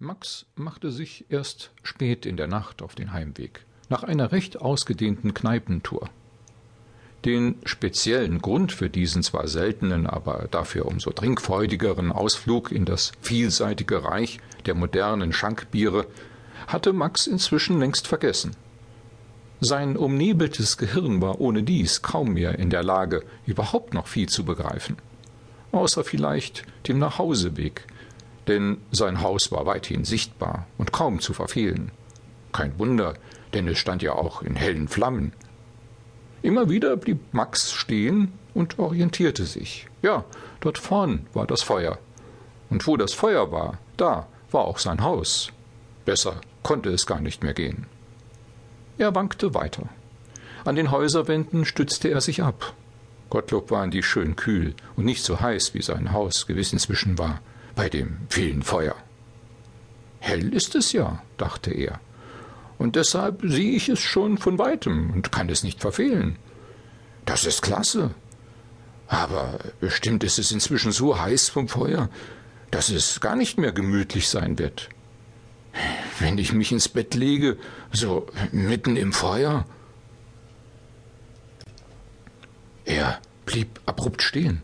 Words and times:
Max 0.00 0.46
machte 0.54 0.92
sich 0.92 1.24
erst 1.28 1.72
spät 1.82 2.24
in 2.24 2.36
der 2.36 2.46
Nacht 2.46 2.82
auf 2.82 2.94
den 2.94 3.12
Heimweg, 3.12 3.64
nach 3.88 4.04
einer 4.04 4.30
recht 4.30 4.60
ausgedehnten 4.60 5.34
Kneipentour. 5.34 6.08
Den 7.24 7.56
speziellen 7.64 8.40
Grund 8.40 8.70
für 8.70 8.88
diesen 8.88 9.24
zwar 9.24 9.48
seltenen, 9.48 10.06
aber 10.06 10.46
dafür 10.52 10.86
umso 10.86 11.10
trinkfreudigeren 11.10 12.12
Ausflug 12.12 12.70
in 12.70 12.84
das 12.84 13.10
vielseitige 13.22 14.04
Reich 14.04 14.38
der 14.66 14.74
modernen 14.74 15.32
Schankbiere 15.32 16.06
hatte 16.68 16.92
Max 16.92 17.26
inzwischen 17.26 17.80
längst 17.80 18.06
vergessen. 18.06 18.54
Sein 19.58 19.96
umnebeltes 19.96 20.78
Gehirn 20.78 21.20
war 21.20 21.40
ohne 21.40 21.64
dies 21.64 22.02
kaum 22.02 22.34
mehr 22.34 22.56
in 22.60 22.70
der 22.70 22.84
Lage, 22.84 23.24
überhaupt 23.46 23.94
noch 23.94 24.06
viel 24.06 24.28
zu 24.28 24.44
begreifen. 24.44 24.96
Außer 25.72 26.04
vielleicht 26.04 26.62
dem 26.86 27.00
Nachhauseweg, 27.00 27.84
denn 28.48 28.78
sein 28.90 29.20
Haus 29.20 29.52
war 29.52 29.66
weithin 29.66 30.04
sichtbar 30.04 30.66
und 30.78 30.92
kaum 30.92 31.20
zu 31.20 31.34
verfehlen. 31.34 31.92
Kein 32.52 32.78
Wunder, 32.78 33.14
denn 33.52 33.68
es 33.68 33.78
stand 33.78 34.02
ja 34.02 34.12
auch 34.12 34.42
in 34.42 34.56
hellen 34.56 34.88
Flammen. 34.88 35.32
Immer 36.42 36.70
wieder 36.70 36.96
blieb 36.96 37.20
Max 37.32 37.72
stehen 37.72 38.32
und 38.54 38.78
orientierte 38.78 39.44
sich. 39.44 39.86
Ja, 40.02 40.24
dort 40.60 40.78
vorn 40.78 41.26
war 41.34 41.46
das 41.46 41.62
Feuer. 41.62 41.98
Und 42.70 42.86
wo 42.86 42.96
das 42.96 43.12
Feuer 43.12 43.52
war, 43.52 43.78
da 43.96 44.26
war 44.50 44.64
auch 44.64 44.78
sein 44.78 45.02
Haus. 45.02 45.50
Besser 46.04 46.40
konnte 46.62 46.90
es 46.90 47.06
gar 47.06 47.20
nicht 47.20 47.42
mehr 47.42 47.54
gehen. 47.54 47.86
Er 48.96 49.14
wankte 49.14 49.54
weiter. 49.54 49.88
An 50.64 50.74
den 50.74 50.90
Häuserwänden 50.90 51.64
stützte 51.64 52.10
er 52.10 52.20
sich 52.20 52.42
ab. 52.42 52.74
Gottlob 53.30 53.70
waren 53.70 53.90
die 53.90 54.02
schön 54.02 54.36
kühl 54.36 54.74
und 54.96 55.04
nicht 55.04 55.22
so 55.22 55.40
heiß, 55.40 55.74
wie 55.74 55.82
sein 55.82 56.12
Haus 56.12 56.46
gewiss 56.46 56.72
inzwischen 56.72 57.18
war 57.18 57.40
bei 57.78 57.88
dem 57.88 58.18
vielen 58.28 58.64
Feuer. 58.64 58.96
Hell 60.18 60.52
ist 60.52 60.74
es 60.74 60.90
ja, 60.90 61.22
dachte 61.36 61.70
er, 61.70 62.00
und 62.76 62.96
deshalb 62.96 63.40
sehe 63.44 63.70
ich 63.70 63.88
es 63.88 64.00
schon 64.00 64.36
von 64.36 64.58
weitem 64.58 65.12
und 65.12 65.30
kann 65.30 65.48
es 65.48 65.62
nicht 65.62 65.80
verfehlen. 65.80 66.40
Das 67.24 67.44
ist 67.44 67.62
klasse. 67.62 68.10
Aber 69.06 69.60
bestimmt 69.78 70.24
ist 70.24 70.40
es 70.40 70.50
inzwischen 70.50 70.90
so 70.90 71.20
heiß 71.20 71.50
vom 71.50 71.68
Feuer, 71.68 72.10
dass 72.72 72.88
es 72.88 73.20
gar 73.20 73.36
nicht 73.36 73.58
mehr 73.58 73.70
gemütlich 73.70 74.28
sein 74.28 74.58
wird. 74.58 74.88
Wenn 76.18 76.36
ich 76.36 76.52
mich 76.52 76.72
ins 76.72 76.88
Bett 76.88 77.14
lege, 77.14 77.58
so 77.92 78.26
mitten 78.50 78.96
im 78.96 79.12
Feuer. 79.12 79.66
Er 82.84 83.20
blieb 83.46 83.80
abrupt 83.86 84.22
stehen. 84.22 84.62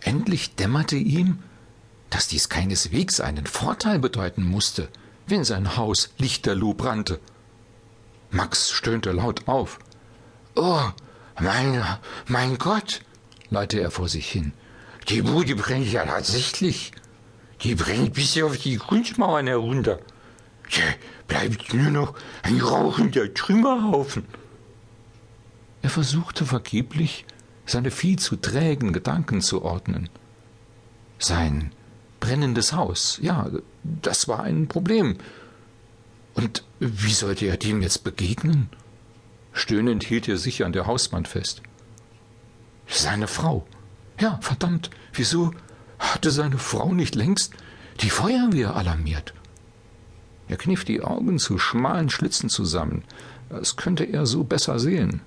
Endlich 0.00 0.54
dämmerte 0.54 0.94
ihm, 0.94 1.42
dass 2.14 2.28
dies 2.28 2.48
keineswegs 2.48 3.20
einen 3.20 3.44
Vorteil 3.44 3.98
bedeuten 3.98 4.44
musste, 4.44 4.88
wenn 5.26 5.42
sein 5.42 5.76
Haus 5.76 6.10
lichterloh 6.16 6.72
brannte. 6.72 7.18
Max 8.30 8.70
stöhnte 8.70 9.10
laut 9.10 9.48
auf. 9.48 9.80
Oh, 10.54 10.84
mein, 11.40 11.84
mein 12.28 12.56
Gott, 12.58 13.00
lallte 13.50 13.80
er 13.80 13.90
vor 13.90 14.08
sich 14.08 14.30
hin. 14.30 14.52
Die 15.08 15.22
Bude 15.22 15.56
brennt 15.56 15.90
ja 15.90 16.06
tatsächlich. 16.06 16.92
Die 17.62 17.74
brennt 17.74 18.12
bis 18.12 18.40
auf 18.40 18.58
die 18.58 18.76
Grundmauern 18.76 19.48
herunter. 19.48 19.98
Tja, 20.70 20.84
bleibt 21.26 21.74
nur 21.74 21.90
noch 21.90 22.14
ein 22.42 22.60
rauchender 22.60 23.34
Trümmerhaufen. 23.34 24.24
Er 25.82 25.90
versuchte 25.90 26.46
vergeblich, 26.46 27.26
seine 27.66 27.90
viel 27.90 28.20
zu 28.20 28.36
trägen 28.36 28.92
Gedanken 28.92 29.40
zu 29.40 29.62
ordnen. 29.62 30.08
Sein 31.18 31.72
brennendes 32.24 32.72
Haus. 32.72 33.18
Ja, 33.20 33.50
das 33.82 34.28
war 34.28 34.42
ein 34.42 34.66
Problem. 34.66 35.16
Und 36.34 36.64
wie 36.80 37.12
sollte 37.12 37.46
er 37.46 37.58
dem 37.58 37.82
jetzt 37.82 38.02
begegnen? 38.02 38.70
Stöhnend 39.52 40.04
hielt 40.04 40.26
er 40.26 40.38
sich 40.38 40.64
an 40.64 40.72
der 40.72 40.86
Hauswand 40.86 41.28
fest. 41.28 41.62
Seine 42.88 43.28
Frau. 43.28 43.66
Ja, 44.18 44.38
verdammt, 44.40 44.90
wieso 45.12 45.52
hatte 45.98 46.30
seine 46.30 46.58
Frau 46.58 46.94
nicht 46.94 47.14
längst 47.14 47.52
die 48.00 48.10
Feuerwehr 48.10 48.74
alarmiert? 48.74 49.34
Er 50.48 50.56
kniff 50.56 50.84
die 50.84 51.02
Augen 51.02 51.38
zu 51.38 51.58
schmalen 51.58 52.10
Schlitzen 52.10 52.48
zusammen. 52.48 53.04
Das 53.50 53.76
könnte 53.76 54.04
er 54.04 54.24
so 54.24 54.44
besser 54.44 54.78
sehen. 54.78 55.20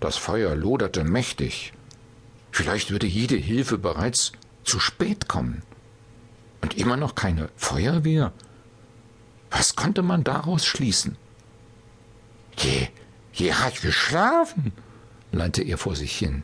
Das 0.00 0.16
Feuer 0.16 0.56
loderte 0.56 1.04
mächtig. 1.04 1.72
Vielleicht 2.52 2.90
würde 2.90 3.06
jede 3.06 3.36
Hilfe 3.36 3.76
bereits 3.76 4.32
zu 4.64 4.80
spät 4.80 5.28
kommen. 5.28 5.62
Und 6.60 6.76
immer 6.76 6.96
noch 6.96 7.14
keine 7.14 7.50
Feuerwehr? 7.56 8.32
Was 9.50 9.76
konnte 9.76 10.02
man 10.02 10.24
daraus 10.24 10.66
schließen? 10.66 11.16
Je, 12.56 12.88
je 13.32 13.52
hat 13.52 13.80
geschlafen, 13.80 14.72
lernte 15.32 15.62
er 15.62 15.78
vor 15.78 15.96
sich 15.96 16.16
hin. 16.18 16.42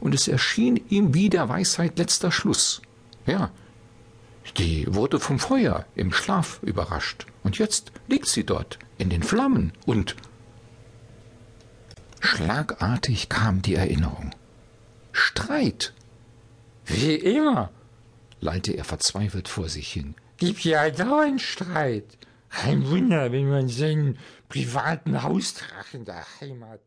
Und 0.00 0.14
es 0.14 0.28
erschien 0.28 0.82
ihm 0.88 1.14
wie 1.14 1.30
der 1.30 1.48
Weisheit 1.48 1.98
letzter 1.98 2.32
Schluss. 2.32 2.82
Ja, 3.26 3.50
die 4.56 4.86
wurde 4.88 5.20
vom 5.20 5.38
Feuer 5.38 5.86
im 5.94 6.12
Schlaf 6.12 6.60
überrascht. 6.62 7.26
Und 7.42 7.58
jetzt 7.58 7.92
liegt 8.08 8.26
sie 8.26 8.44
dort 8.44 8.78
in 8.98 9.10
den 9.10 9.22
Flammen 9.22 9.72
und 9.86 10.16
Schlagartig 12.20 13.28
kam 13.28 13.60
die 13.60 13.74
Erinnerung. 13.74 14.34
Streit. 15.12 15.92
Wie 16.86 17.14
immer, 17.14 17.70
lallte 18.44 18.72
er 18.72 18.84
verzweifelt 18.84 19.48
vor 19.48 19.68
sich 19.68 19.92
hin. 19.92 20.14
Gibt 20.36 20.64
ja 20.64 20.90
dauernd 20.90 21.40
Streit. 21.40 22.18
Kein 22.50 22.88
Wunder, 22.88 23.32
wenn 23.32 23.48
man 23.48 23.68
seinen 23.68 24.18
privaten 24.48 25.22
Hausdrachen 25.24 26.04
daheim 26.04 26.64
hat. 26.64 26.80